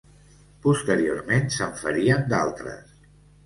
[0.67, 3.01] Posteriorment se'n farien d'altres.